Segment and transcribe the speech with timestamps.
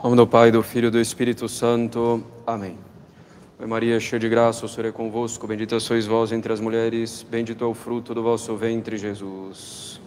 [0.00, 2.24] Nome do Pai, do Filho e do Espírito Santo.
[2.46, 2.78] Amém.
[3.58, 5.44] Oi Maria, cheia de graça, o Senhor é convosco.
[5.44, 10.00] Bendita sois vós entre as mulheres, bendito é o fruto do vosso ventre, Jesus.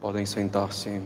[0.00, 1.02] Podem sentar-se.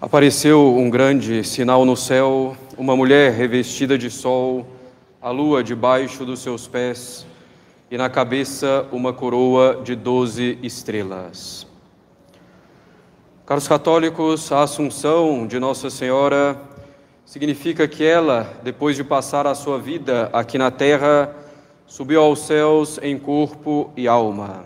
[0.00, 4.66] Apareceu um grande sinal no céu, uma mulher revestida de sol,
[5.20, 7.26] a lua debaixo dos seus pés
[7.90, 11.66] e na cabeça uma coroa de doze estrelas.
[13.44, 16.58] Caros católicos, a Assunção de Nossa Senhora
[17.24, 21.34] significa que ela, depois de passar a sua vida aqui na terra,
[21.86, 24.64] subiu aos céus em corpo e alma.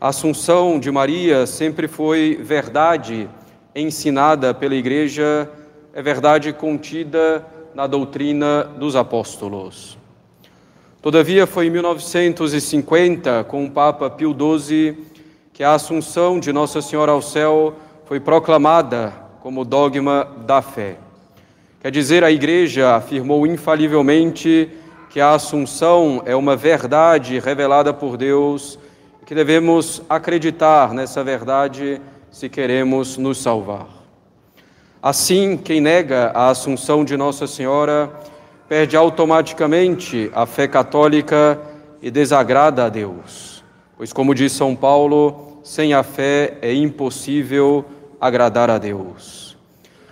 [0.00, 3.28] A Assunção de Maria sempre foi verdade
[3.74, 5.50] ensinada pela Igreja
[5.92, 7.44] é verdade contida
[7.74, 9.98] na doutrina dos apóstolos.
[11.00, 14.96] Todavia, foi em 1950, com o Papa Pio XII,
[15.52, 20.96] que a Assunção de Nossa Senhora ao céu foi proclamada como dogma da fé.
[21.80, 24.68] Quer dizer, a Igreja afirmou infalivelmente
[25.10, 28.78] que a Assunção é uma verdade revelada por Deus
[29.22, 33.97] e que devemos acreditar nessa verdade se queremos nos salvar.
[35.00, 38.10] Assim, quem nega a Assunção de Nossa Senhora
[38.68, 41.60] perde automaticamente a fé católica
[42.02, 43.62] e desagrada a Deus,
[43.96, 47.84] pois, como diz São Paulo, sem a fé é impossível
[48.20, 49.56] agradar a Deus.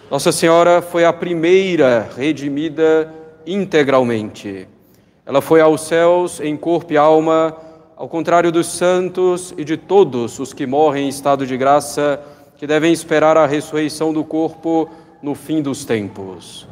[0.09, 3.13] Nossa Senhora foi a primeira redimida
[3.45, 4.69] integralmente.
[5.27, 7.57] Ela foi aos céus em corpo e alma
[7.97, 12.21] ao contrário dos santos e de todos os que morrem em estado de graça,
[12.57, 14.89] que devem esperar a ressurreição do corpo
[15.23, 16.67] no fim dos tempos.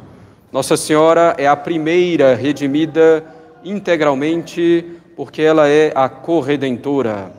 [0.51, 3.25] Nossa Senhora é a primeira redimida
[3.63, 4.85] integralmente,
[5.15, 7.31] porque ela é a corredentora.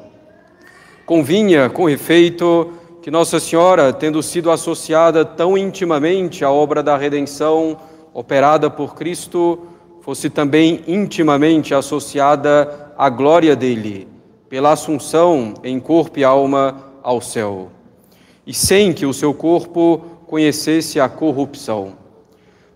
[1.07, 7.79] Convinha, com efeito, que Nossa Senhora, tendo sido associada tão intimamente à obra da redenção
[8.13, 9.61] operada por Cristo,
[10.01, 14.09] fosse também intimamente associada à glória dele,
[14.49, 17.71] pela assunção em corpo e alma ao céu,
[18.47, 21.95] e sem que o seu corpo conhecesse a corrupção.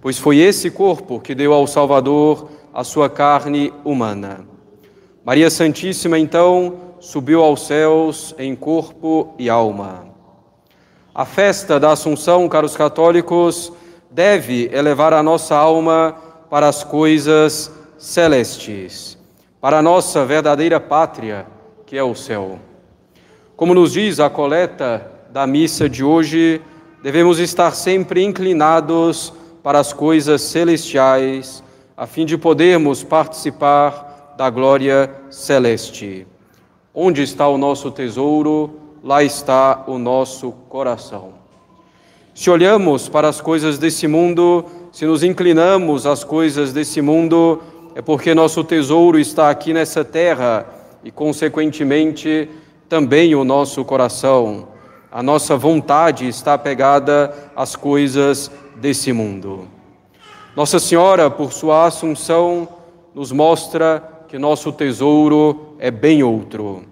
[0.01, 4.47] Pois foi esse corpo que deu ao Salvador a sua carne humana.
[5.25, 10.07] Maria Santíssima, então, subiu aos céus em corpo e alma.
[11.15, 13.73] A festa da Assunção, caros católicos,
[14.11, 16.17] deve elevar a nossa alma
[16.49, 19.19] para as coisas celestes,
[19.61, 21.47] para a nossa verdadeira pátria,
[21.85, 22.59] que é o céu.
[23.57, 26.61] Como nos diz a coleta da missa de hoje,
[27.03, 29.33] devemos estar sempre inclinados
[29.63, 31.63] para as coisas celestiais,
[31.97, 36.27] a fim de podermos participar da glória celeste.
[36.93, 38.75] Onde está o nosso tesouro,
[39.05, 41.35] lá está o nosso coração.
[42.35, 47.63] Se olhamos para as coisas desse mundo, se nos inclinamos às coisas desse mundo,
[47.95, 50.67] é porque nosso tesouro está aqui nessa terra
[51.05, 52.49] e, consequentemente,
[52.89, 54.80] também o nosso coração.
[55.13, 59.67] A nossa vontade está pegada às coisas desse mundo.
[60.55, 62.69] Nossa Senhora, por sua assunção,
[63.13, 66.85] nos mostra que nosso tesouro é bem outro.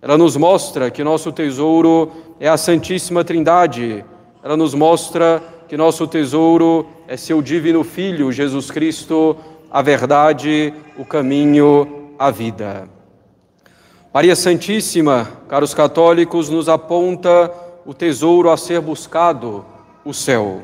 [0.00, 2.10] Ela nos mostra que nosso tesouro
[2.40, 4.02] é a Santíssima Trindade.
[4.42, 9.36] Ela nos mostra que nosso tesouro é seu divino Filho, Jesus Cristo,
[9.70, 12.88] a verdade, o caminho, a vida.
[14.14, 17.52] Maria Santíssima, caros católicos, nos aponta
[17.86, 19.64] o tesouro a ser buscado,
[20.04, 20.62] o céu.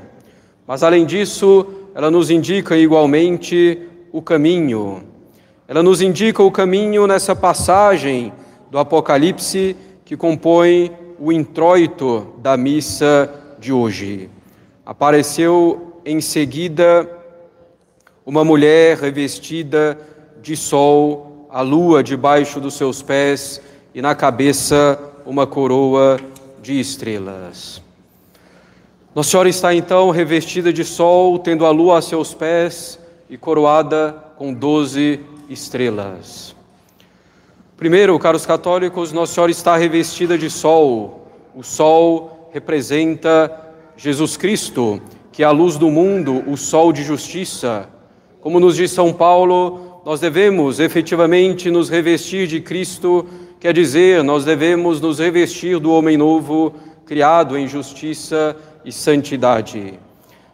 [0.67, 3.81] Mas além disso, ela nos indica igualmente
[4.13, 5.05] o caminho.
[5.69, 8.33] Ela nos indica o caminho nessa passagem
[8.71, 14.29] do Apocalipse que compõe o introito da missa de hoje.
[14.85, 17.09] Apareceu em seguida
[18.27, 19.97] uma mulher revestida
[20.43, 23.61] de sol, a lua debaixo dos seus pés
[23.95, 26.19] e na cabeça uma coroa
[26.63, 27.83] de estrelas.
[29.15, 32.99] Nossa Senhora está então revestida de sol, tendo a lua a seus pés
[33.29, 35.21] e coroada com doze
[35.51, 36.55] estrelas.
[37.77, 41.27] Primeiro, caros católicos, Nossa Senhora está revestida de sol.
[41.55, 47.89] O sol representa Jesus Cristo, que é a luz do mundo, o sol de justiça.
[48.41, 53.25] Como nos diz São Paulo, nós devemos efetivamente nos revestir de Cristo,
[53.61, 56.75] quer dizer, nós devemos nos revestir do homem novo,
[57.07, 59.95] criado em justiça e santidade.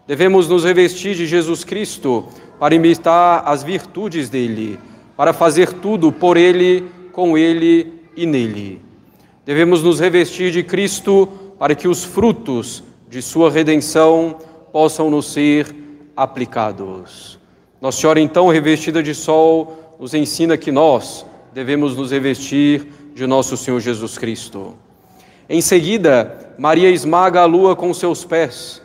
[0.07, 2.27] Devemos nos revestir de Jesus Cristo
[2.59, 4.79] para imitar as virtudes dele,
[5.17, 8.83] para fazer tudo por ele, com ele e nele.
[9.47, 11.27] Devemos nos revestir de Cristo
[11.59, 14.37] para que os frutos de sua redenção
[14.71, 15.75] possam nos ser
[16.15, 17.38] aplicados.
[17.81, 23.57] Nossa Senhora, então, revestida de sol, nos ensina que nós devemos nos revestir de nosso
[23.57, 24.75] Senhor Jesus Cristo.
[25.49, 28.83] Em seguida, Maria esmaga a lua com seus pés.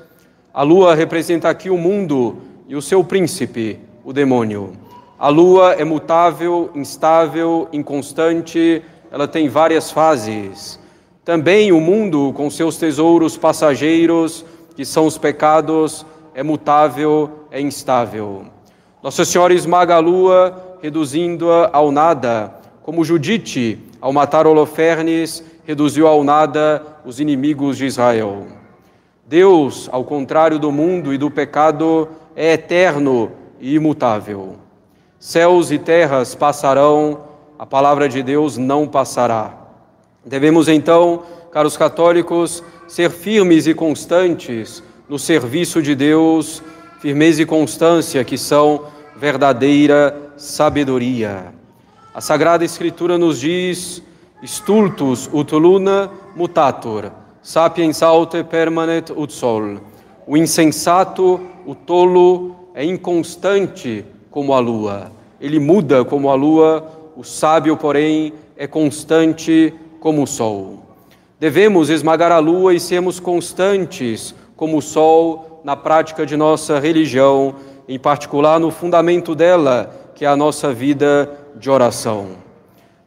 [0.54, 2.38] A lua representa aqui o mundo
[2.68, 4.74] e o seu príncipe, o demônio.
[5.18, 10.80] A lua é mutável, instável, inconstante, ela tem várias fases.
[11.25, 14.45] Também o mundo, com seus tesouros passageiros,
[14.75, 16.06] que são os pecados,
[16.36, 18.52] é mutável, é instável.
[19.03, 26.23] Nossa Senhora esmaga a lua, reduzindo-a ao nada, como Judite, ao matar Holofernes, reduziu ao
[26.23, 28.47] nada os inimigos de Israel.
[29.27, 34.55] Deus, ao contrário do mundo e do pecado, é eterno e imutável.
[35.19, 37.25] Céus e terras passarão,
[37.59, 39.53] a palavra de Deus não passará.
[40.23, 46.63] Devemos então, caros católicos, ser firmes e constantes no serviço de Deus,
[47.01, 51.54] firmeza e constância que são verdadeira sabedoria.
[52.13, 54.04] A Sagrada Escritura nos diz:
[54.44, 57.12] Stultus ut luna mutator,
[57.42, 59.77] sapiens aute permanet ut sol.
[60.25, 65.12] O insensato, o tolo, é inconstante como a lua.
[65.39, 70.80] Ele muda como a lua, o sábio, porém, é constante como o sol.
[71.39, 77.56] Devemos esmagar a lua e sermos constantes como o sol na prática de nossa religião,
[77.88, 82.44] em particular no fundamento dela, que é a nossa vida de oração.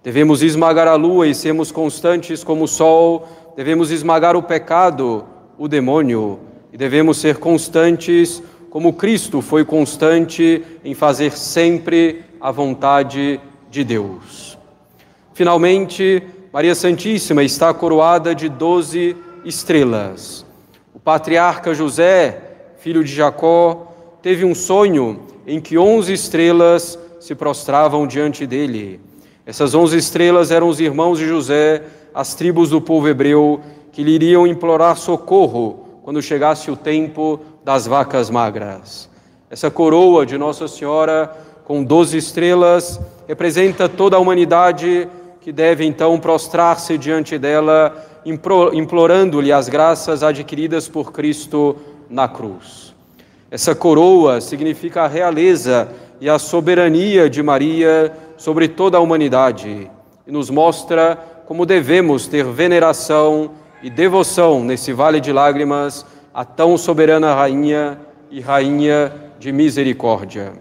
[0.02, 3.26] Devemos esmagar a lua e sermos constantes como o sol,
[3.56, 5.24] devemos esmagar o pecado,
[5.58, 6.38] o demônio,
[6.72, 13.40] e devemos ser constantes como Cristo foi constante em fazer sempre a vontade
[13.70, 14.58] de Deus.
[15.32, 20.44] Finalmente, Maria Santíssima está coroada de doze estrelas.
[20.94, 22.42] O patriarca José,
[22.78, 23.95] filho de Jacó,
[24.26, 29.00] teve um sonho em que onze estrelas se prostravam diante dele.
[29.46, 33.60] Essas onze estrelas eram os irmãos de José, as tribos do povo hebreu,
[33.92, 39.08] que lhe iriam implorar socorro quando chegasse o tempo das vacas magras.
[39.48, 41.30] Essa coroa de Nossa Senhora,
[41.64, 45.08] com doze estrelas, representa toda a humanidade
[45.40, 47.94] que deve então prostrar-se diante dela,
[48.72, 51.76] implorando-lhe as graças adquiridas por Cristo
[52.10, 52.95] na cruz.
[53.50, 55.88] Essa coroa significa a realeza
[56.20, 59.90] e a soberania de Maria sobre toda a humanidade
[60.26, 61.16] e nos mostra
[61.46, 63.52] como devemos ter veneração
[63.82, 66.04] e devoção nesse vale de lágrimas
[66.34, 67.98] à tão soberana rainha
[68.30, 70.54] e rainha de misericórdia.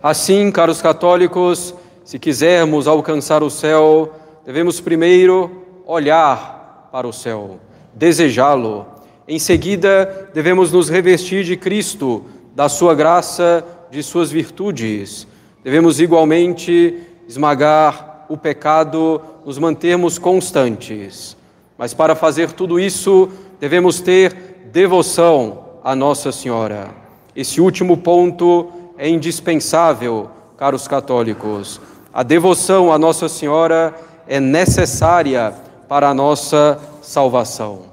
[0.00, 4.12] Assim, caros católicos, se quisermos alcançar o céu,
[4.46, 7.58] devemos primeiro olhar para o céu,
[7.92, 8.86] desejá-lo.
[9.28, 12.24] Em seguida, devemos nos revestir de Cristo,
[12.56, 15.26] da sua graça, de suas virtudes.
[15.62, 16.96] Devemos igualmente
[17.28, 21.36] esmagar o pecado, nos mantermos constantes.
[21.76, 23.28] Mas para fazer tudo isso,
[23.60, 26.88] devemos ter devoção a Nossa Senhora.
[27.36, 31.78] Esse último ponto é indispensável, caros católicos.
[32.14, 33.94] A devoção a Nossa Senhora
[34.26, 35.52] é necessária
[35.86, 37.87] para a nossa salvação.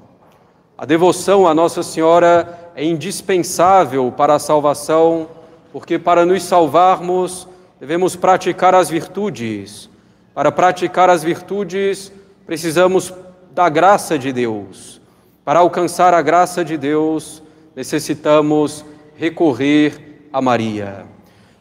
[0.77, 5.29] A devoção a Nossa Senhora é indispensável para a salvação,
[5.72, 7.48] porque para nos salvarmos
[7.79, 9.89] devemos praticar as virtudes.
[10.34, 12.12] Para praticar as virtudes,
[12.46, 13.13] precisamos
[13.51, 15.00] da graça de Deus.
[15.46, 17.41] Para alcançar a graça de Deus,
[17.74, 18.84] necessitamos
[19.15, 21.05] recorrer a Maria.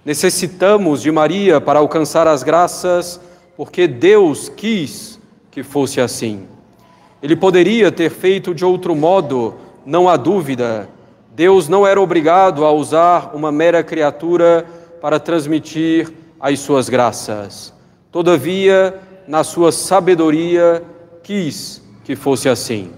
[0.05, 3.21] Necessitamos de Maria para alcançar as graças,
[3.57, 5.21] porque Deus quis
[5.53, 6.49] que fosse assim.
[7.25, 9.55] Ele poderia ter feito de outro modo,
[9.87, 10.91] não há dúvida.
[11.35, 14.67] Deus não era obrigado a usar uma mera criatura
[15.01, 17.73] para transmitir as suas graças.
[18.13, 20.83] Todavia, na sua sabedoria,
[21.23, 22.93] quis que fosse assim.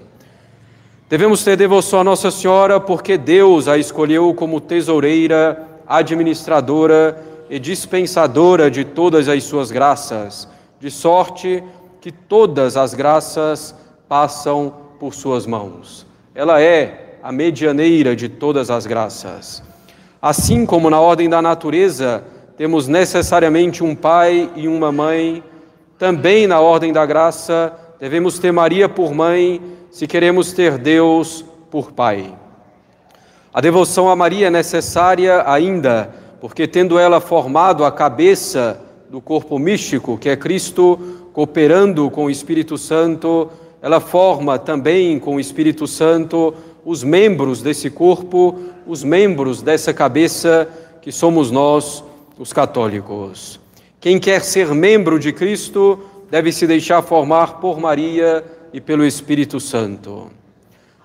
[1.08, 8.72] Devemos ter devoção a Nossa Senhora porque Deus a escolheu como tesoureira administradora e dispensadora
[8.72, 10.48] de todas as suas graças,
[10.80, 11.62] de sorte
[12.00, 16.06] que todas as graças passam por suas mãos.
[16.34, 19.62] Ela é a medianeira de todas as graças.
[20.20, 22.24] Assim como na ordem da natureza
[22.56, 25.42] temos necessariamente um pai e uma mãe,
[25.98, 29.60] também na ordem da graça devemos ter Maria por mãe
[29.90, 32.34] se queremos ter Deus por pai.
[33.52, 36.10] A devoção a Maria é necessária ainda,
[36.40, 42.30] porque tendo ela formado a cabeça do corpo místico, que é Cristo, cooperando com o
[42.30, 43.50] Espírito Santo,
[43.86, 46.52] ela forma também com o Espírito Santo
[46.84, 50.68] os membros desse corpo, os membros dessa cabeça
[51.00, 52.02] que somos nós,
[52.36, 53.60] os católicos.
[54.00, 59.60] Quem quer ser membro de Cristo deve se deixar formar por Maria e pelo Espírito
[59.60, 60.32] Santo.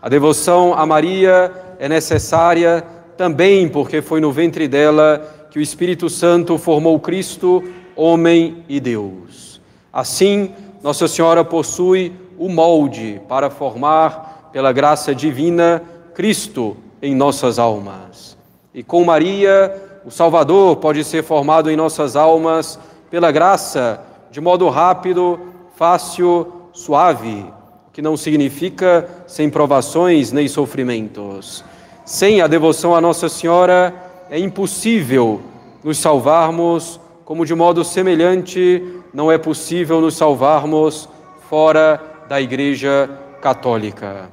[0.02, 2.84] A devoção a Maria é necessária
[3.16, 7.64] também porque foi no ventre dela que o Espírito Santo formou Cristo,
[7.96, 9.62] homem e Deus.
[9.94, 10.50] Assim,
[10.82, 12.12] Nossa Senhora possui
[12.42, 15.84] o molde para formar, pela graça divina,
[16.16, 18.36] Cristo em nossas almas.
[18.74, 19.72] E com Maria,
[20.04, 22.80] o Salvador pode ser formado em nossas almas
[23.12, 25.40] pela graça, de modo rápido,
[25.76, 27.46] fácil, suave,
[27.94, 31.64] que não significa sem provações nem sofrimentos.
[32.04, 33.94] Sem a devoção a Nossa Senhora,
[34.32, 35.42] é impossível
[35.84, 38.84] nos salvarmos, como de modo semelhante
[39.14, 41.08] não é possível nos salvarmos
[41.48, 43.10] fora da Igreja
[43.42, 44.30] Católica.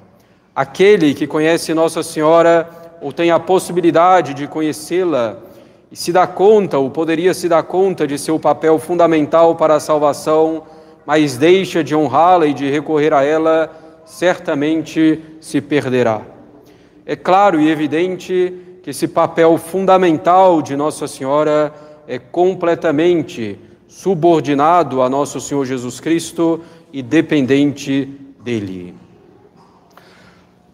[0.54, 2.70] Aquele que conhece Nossa Senhora
[3.02, 5.38] ou tem a possibilidade de conhecê-la
[5.90, 9.80] e se dá conta, ou poderia se dar conta de seu papel fundamental para a
[9.80, 10.62] salvação,
[11.04, 13.68] mas deixa de honrá-la e de recorrer a ela,
[14.04, 16.22] certamente se perderá.
[17.04, 21.74] É claro e evidente que esse papel fundamental de Nossa Senhora
[22.06, 26.60] é completamente subordinado a nosso Senhor Jesus Cristo
[26.92, 28.06] e dependente
[28.40, 28.94] dele.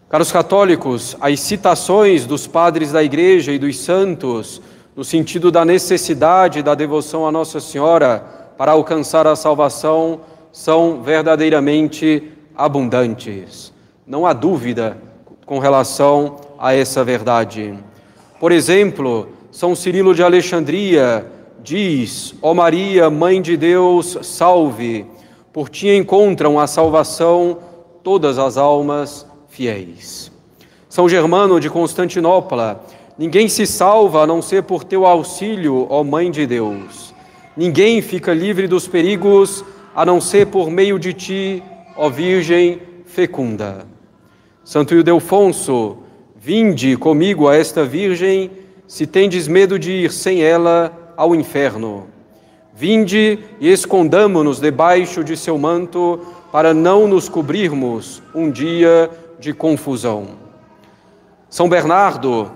[0.09, 4.61] Caros católicos, as citações dos padres da Igreja e dos santos,
[4.95, 8.19] no sentido da necessidade da devoção a Nossa Senhora
[8.57, 13.73] para alcançar a salvação, são verdadeiramente abundantes.
[14.07, 14.97] Não há dúvida
[15.45, 17.77] com relação a essa verdade.
[18.39, 21.29] Por exemplo, São Cirilo de Alexandria
[21.61, 25.05] diz: Ó oh Maria, Mãe de Deus, salve,
[25.55, 27.59] por ti encontram a salvação
[28.03, 30.29] todas as almas fiéis.
[30.89, 32.83] São Germano de Constantinopla,
[33.17, 37.15] ninguém se salva a não ser por teu auxílio, ó Mãe de Deus.
[37.55, 39.63] Ninguém fica livre dos perigos
[39.95, 41.63] a não ser por meio de ti,
[41.95, 43.87] ó Virgem fecunda.
[44.61, 45.99] Santo Ildefonso,
[46.35, 48.51] vinde comigo a esta Virgem,
[48.85, 52.13] se tendes medo de ir sem ela ao inferno.
[52.77, 56.19] Vinde e escondamo-nos debaixo de seu manto,
[56.51, 60.27] para não nos cobrirmos um dia de confusão.
[61.49, 62.51] São Bernardo,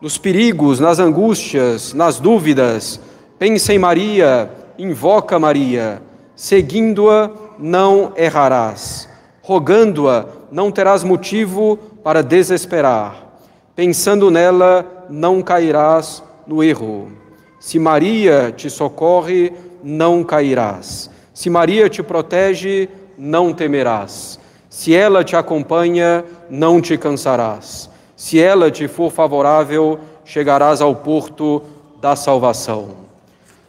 [0.00, 3.00] nos perigos, nas angústias, nas dúvidas,
[3.36, 6.00] pensa em Maria, invoca Maria,
[6.36, 9.08] seguindo-a não errarás,
[9.42, 13.26] rogando-a não terás motivo para desesperar,
[13.74, 17.10] pensando nela não cairás no erro.
[17.64, 19.50] Se Maria te socorre,
[19.84, 21.10] não cairás.
[21.34, 22.88] Se Maria te protege,
[23.18, 24.40] não temerás.
[24.70, 27.90] Se ela te acompanha, não te cansarás.
[28.16, 31.62] Se ela te for favorável, chegarás ao porto
[32.00, 32.88] da salvação.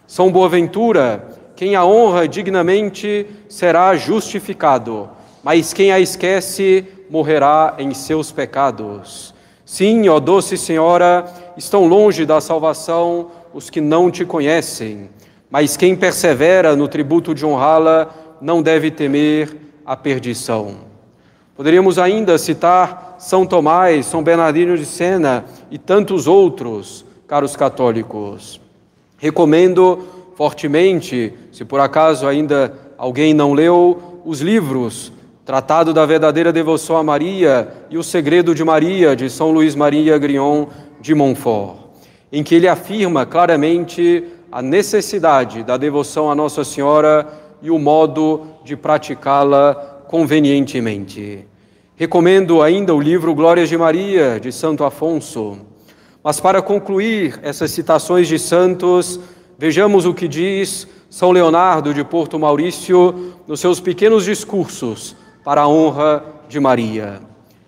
[0.08, 5.10] São Boaventura, quem a honra dignamente será justificado,
[5.44, 9.34] mas quem a esquece morrerá em seus pecados.
[9.66, 11.26] Sim, ó doce Senhora,
[11.58, 15.10] estão longe da salvação os que não te conhecem,
[15.58, 18.10] mas quem persevera no tributo de honrá-la
[18.42, 20.80] não deve temer a perdição.
[21.56, 28.60] Poderíamos ainda citar São Tomás, São Bernardino de Sena e tantos outros, caros católicos.
[29.18, 35.14] Recomendo fortemente, se por acaso ainda alguém não leu, os livros
[35.46, 40.18] Tratado da Verdadeira Devoção a Maria e O Segredo de Maria, de São Luís Maria
[40.18, 40.66] Grion
[41.00, 41.86] de Montfort
[42.36, 44.24] em que ele afirma claramente
[44.56, 47.28] a necessidade da devoção a Nossa Senhora
[47.62, 49.76] e o modo de praticá-la
[50.08, 51.46] convenientemente.
[51.98, 55.58] Recomendo ainda o livro Glórias de Maria, de Santo Afonso.
[56.24, 59.20] Mas para concluir essas citações de santos,
[59.58, 65.68] vejamos o que diz São Leonardo de Porto Maurício nos seus pequenos discursos para a
[65.68, 67.20] honra de Maria.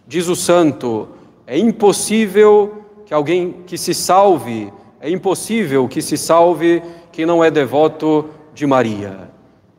[0.08, 1.10] Diz o santo:
[1.46, 7.52] é impossível que alguém que se salve, é impossível que se salve quem não é
[7.52, 9.30] devoto de Maria.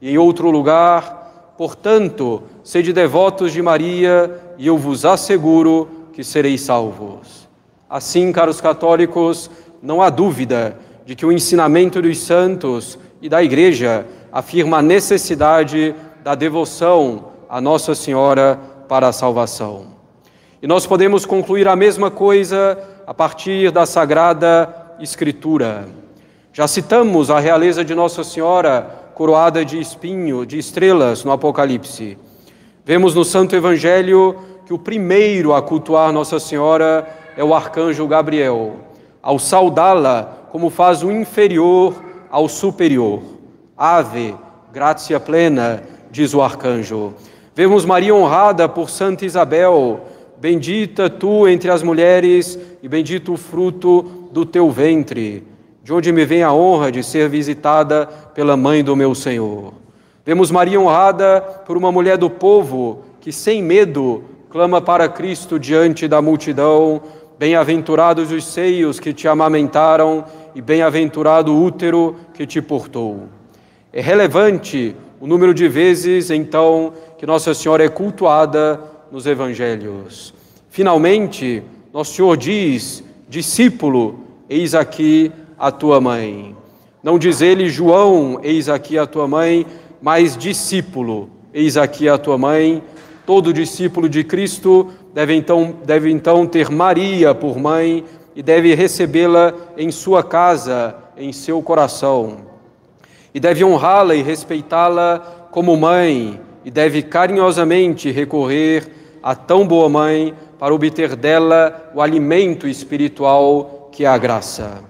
[0.01, 6.61] E em outro lugar, portanto, sede devotos de Maria, e eu vos asseguro que sereis
[6.63, 7.49] salvos.
[7.89, 9.51] Assim, caros católicos,
[9.83, 15.95] não há dúvida de que o ensinamento dos santos e da Igreja afirma a necessidade
[16.23, 18.59] da devoção a Nossa Senhora
[18.89, 19.87] para a salvação.
[20.61, 25.87] E nós podemos concluir a mesma coisa a partir da Sagrada Escritura.
[26.53, 32.19] Já citamos a realeza de Nossa Senhora coroada de espinho, de estrelas no Apocalipse.
[32.85, 34.37] Vemos no Santo Evangelho
[34.67, 38.77] que o primeiro a cultuar Nossa Senhora é o arcanjo Gabriel,
[39.23, 41.95] ao saudá-la como faz o inferior
[42.31, 43.23] ao superior.
[43.77, 44.35] Ave,
[44.73, 47.15] gratia plena, diz o arcanjo.
[47.55, 50.01] Vemos Maria honrada por Santa Isabel,
[50.41, 55.45] bendita tu entre as mulheres e bendito o fruto do teu ventre
[55.89, 59.73] de onde me vem a honra de ser visitada pela mãe do meu Senhor.
[60.23, 66.07] Vemos Maria honrada por uma mulher do povo que, sem medo, clama para Cristo diante
[66.07, 67.01] da multidão:
[67.39, 73.29] Bem-aventurados os seios que te amamentaram e bem-aventurado o útero que te portou.
[73.91, 78.79] É relevante o número de vezes, então, que Nossa Senhora é cultuada
[79.11, 80.35] nos evangelhos.
[80.69, 81.63] Finalmente,
[81.95, 86.57] Nosso Senhor diz: discípulo, eis aqui a tua mãe.
[87.03, 89.67] Não diz ele, João, eis aqui a tua mãe,
[90.01, 92.83] mas discípulo, eis aqui a tua mãe.
[93.27, 98.05] Todo discípulo de Cristo deve então, deve então ter Maria por mãe
[98.35, 102.39] e deve recebê-la em sua casa, em seu coração.
[103.35, 108.89] E deve honrá-la e respeitá-la como mãe, e deve carinhosamente recorrer
[109.23, 114.83] a tão boa mãe para obter dela o alimento espiritual que é a graça.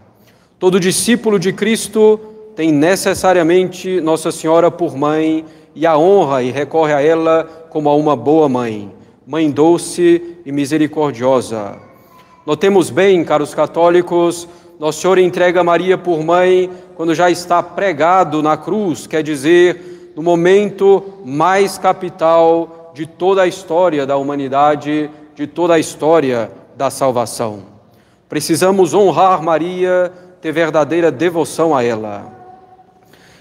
[0.59, 2.19] Todo discípulo de Cristo
[2.57, 5.45] tem necessariamente Nossa Senhora por mãe
[5.75, 8.93] e a honra e recorre a ela como a uma boa mãe,
[9.27, 11.77] mãe doce e misericordiosa.
[12.45, 14.49] Notemos bem, caros católicos,
[14.81, 20.23] Nosso Senhor entrega Maria por mãe quando já está pregado na cruz, quer dizer, no
[20.23, 25.09] momento mais capital de toda a história da humanidade,
[25.39, 27.61] de toda a história da salvação.
[28.29, 32.27] Precisamos honrar Maria ter verdadeira devoção a ela.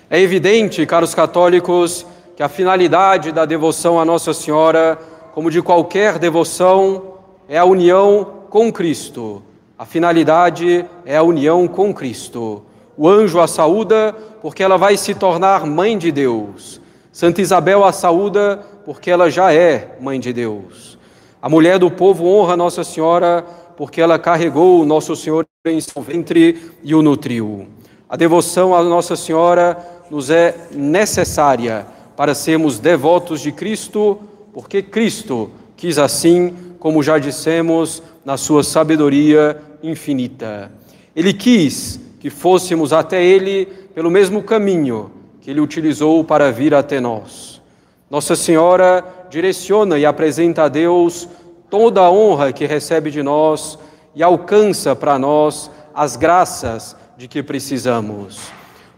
[0.08, 2.06] É evidente, caros católicos,
[2.36, 4.96] que a finalidade da devoção a Nossa Senhora,
[5.34, 7.16] como de qualquer devoção,
[7.50, 9.42] é a união com Cristo.
[9.76, 12.62] A finalidade é a união com Cristo.
[12.96, 16.80] O anjo a saúda porque ela vai se tornar mãe de Deus.
[17.12, 20.97] Santa Isabel a saúda porque ela já é mãe de Deus.
[21.42, 23.46] A mulher do povo honra Nossa Senhora
[23.76, 27.68] porque ela carregou o Nosso Senhor em seu ventre e o nutriu.
[28.10, 29.78] A devoção à Nossa Senhora
[30.10, 34.20] nos é necessária para sermos devotos de Cristo,
[34.52, 40.72] porque Cristo quis assim, como já dissemos, na sua sabedoria infinita.
[41.16, 47.00] Ele quis que fôssemos até Ele pelo mesmo caminho que Ele utilizou para vir até
[47.00, 47.62] nós.
[48.10, 51.28] Nossa Senhora direciona e apresenta a Deus
[51.70, 53.78] toda a honra que recebe de nós
[54.16, 58.40] e alcança para nós as graças de que precisamos.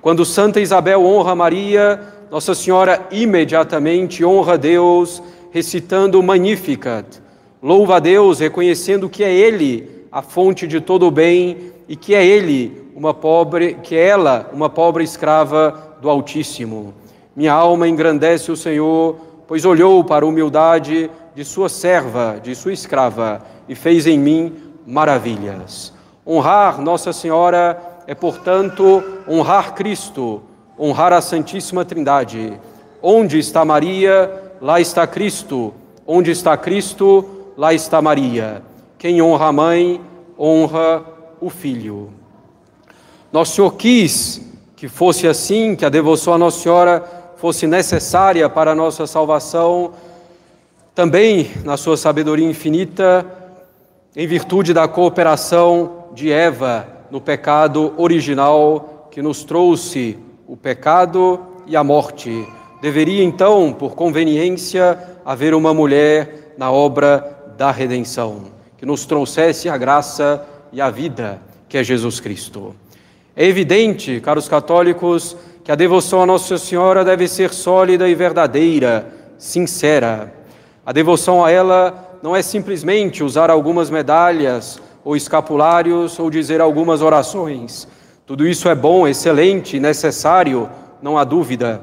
[0.02, 2.00] Quando Santa Isabel honra Maria,
[2.32, 7.06] Nossa Senhora imediatamente honra Deus, recitando o Magnificat.
[7.62, 12.14] Louva a Deus, reconhecendo que é Ele a fonte de todo o bem e que
[12.16, 16.94] é Ele uma pobre, que é ela uma pobre escrava do Altíssimo.
[17.36, 19.16] Minha alma engrandece o Senhor,
[19.50, 24.54] pois olhou para a humildade de sua serva, de sua escrava, e fez em mim
[24.86, 25.92] maravilhas.
[26.26, 30.44] Honrar Nossa Senhora é, portanto, honrar Cristo,
[30.80, 32.60] honrar a Santíssima Trindade.
[33.02, 34.32] Onde está Maria,
[34.62, 35.74] lá está Cristo.
[36.06, 38.62] Onde está Cristo, lá está Maria.
[39.00, 40.00] Quem honra a mãe,
[40.38, 41.04] honra
[41.42, 42.12] o filho.
[43.34, 48.72] Nosso Senhor quis que fosse assim, que a devoção a Nossa Senhora fosse necessária para
[48.72, 49.94] a nossa salvação,
[50.94, 53.26] também na sua sabedoria infinita,
[54.14, 61.78] em virtude da cooperação de Eva no pecado original que nos trouxe o pecado e
[61.78, 62.46] a morte.
[62.82, 68.48] Deveria então, por conveniência, haver uma mulher na obra da redenção,
[68.78, 72.76] que nos trouxesse a graça e a vida, que é Jesus Cristo.
[73.34, 79.14] É evidente, caros católicos, que a devoção a Nossa Senhora deve ser sólida e verdadeira,
[79.38, 80.34] sincera.
[80.86, 87.02] A devoção a ela não é simplesmente usar algumas medalhas ou escapulários ou dizer algumas
[87.02, 87.88] orações.
[88.26, 90.70] Tudo isso é bom, excelente, necessário,
[91.02, 91.82] não há dúvida.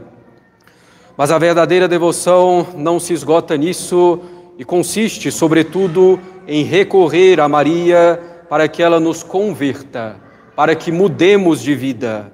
[1.16, 4.20] Mas a verdadeira devoção não se esgota nisso
[4.58, 10.16] e consiste, sobretudo, em recorrer a Maria para que ela nos converta,
[10.54, 12.32] para que mudemos de vida.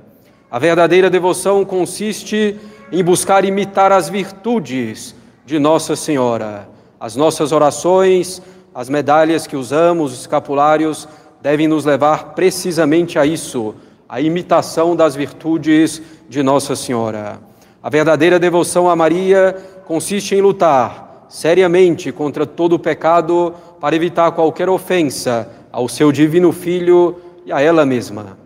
[0.53, 2.61] A verdadeira devoção consiste
[2.93, 6.71] em buscar imitar as virtudes de Nossa Senhora
[7.03, 8.41] as nossas orações,
[8.73, 11.09] as medalhas que usamos, os escapulários,
[11.43, 13.75] devem nos levar precisamente a isso,
[14.09, 17.41] a imitação das virtudes de Nossa Senhora.
[17.83, 24.31] A verdadeira devoção a Maria consiste em lutar seriamente contra todo o pecado para evitar
[24.31, 28.42] qualquer ofensa ao seu divino Filho e a ela mesma.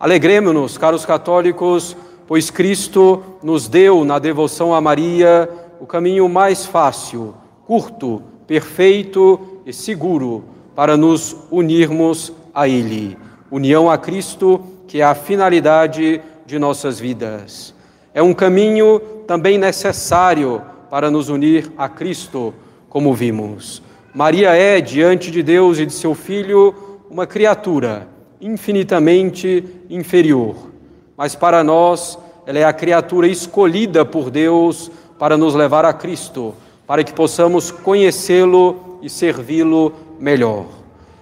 [0.00, 1.94] Alegremos-nos, caros católicos,
[2.26, 5.46] pois Cristo nos deu na devoção a Maria
[5.78, 7.34] o caminho mais fácil,
[7.66, 10.42] curto, perfeito e seguro
[10.74, 13.14] para nos unirmos a Ele.
[13.50, 17.74] União a Cristo, que é a finalidade de nossas vidas.
[18.14, 22.54] É um caminho também necessário para nos unir a Cristo,
[22.88, 23.82] como vimos.
[24.14, 26.74] Maria é, diante de Deus e de seu Filho,
[27.10, 28.08] uma criatura
[28.40, 30.56] infinitamente inferior,
[31.16, 36.54] mas para nós ela é a criatura escolhida por Deus para nos levar a Cristo,
[36.86, 40.66] para que possamos conhecê-lo e servi-lo melhor.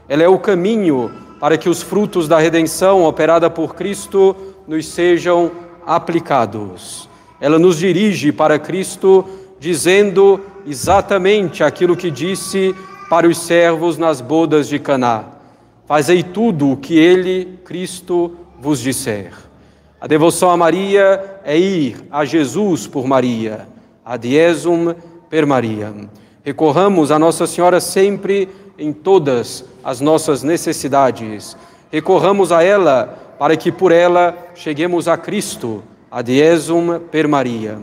[0.09, 4.35] Ela é o caminho para que os frutos da redenção operada por Cristo
[4.67, 5.51] nos sejam
[5.87, 7.09] aplicados.
[7.41, 9.25] Ela nos dirige para Cristo,
[9.59, 12.75] dizendo exatamente aquilo que disse
[13.09, 15.25] para os servos nas bodas de Caná:
[15.89, 19.33] Fazei tudo o que ele, Cristo, vos disser.
[19.99, 23.67] A devoção a Maria é ir a Jesus por Maria,
[24.05, 24.95] ad Jesum
[25.31, 25.91] per Maria.
[26.45, 31.57] Recorramos a Nossa Senhora sempre em todas as nossas necessidades.
[31.91, 37.79] Recorramos a ela para que por ela cheguemos a Cristo, ad Jesum per Maria.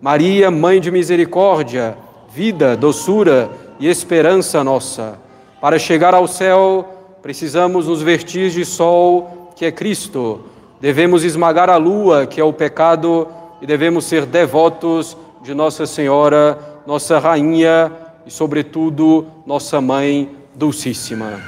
[0.00, 1.98] Maria, Mãe de Misericórdia,
[2.34, 5.18] vida, doçura e esperança nossa.
[5.60, 10.40] Para chegar ao céu, precisamos nos vestir de sol, que é Cristo.
[10.80, 13.28] Devemos esmagar a lua, que é o pecado,
[13.60, 17.92] e devemos ser devotos de Nossa Senhora, nossa Rainha
[18.26, 21.40] e, sobretudo, nossa Mãe Dulcíssima.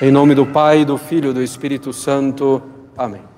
[0.00, 2.62] Em nome do Pai, do Filho e do Espírito Santo.
[2.96, 3.29] Amém.